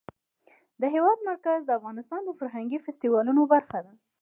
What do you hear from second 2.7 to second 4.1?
فستیوالونو برخه ده.